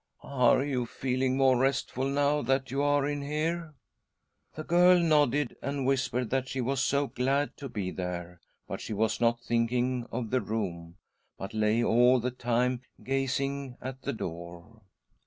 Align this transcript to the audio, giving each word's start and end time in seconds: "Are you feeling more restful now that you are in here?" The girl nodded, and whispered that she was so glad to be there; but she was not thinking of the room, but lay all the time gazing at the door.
"Are 0.23 0.63
you 0.63 0.87
feeling 0.87 1.37
more 1.37 1.55
restful 1.59 2.05
now 2.07 2.41
that 2.41 2.71
you 2.71 2.81
are 2.81 3.07
in 3.07 3.21
here?" 3.21 3.75
The 4.55 4.63
girl 4.63 4.97
nodded, 4.97 5.55
and 5.61 5.85
whispered 5.85 6.31
that 6.31 6.47
she 6.49 6.59
was 6.59 6.81
so 6.81 7.05
glad 7.05 7.55
to 7.57 7.69
be 7.69 7.91
there; 7.91 8.41
but 8.67 8.81
she 8.81 8.93
was 8.93 9.21
not 9.21 9.41
thinking 9.41 10.07
of 10.11 10.31
the 10.31 10.41
room, 10.41 10.95
but 11.37 11.53
lay 11.53 11.83
all 11.83 12.19
the 12.19 12.31
time 12.31 12.81
gazing 13.03 13.77
at 13.79 14.01
the 14.01 14.13
door. 14.13 14.81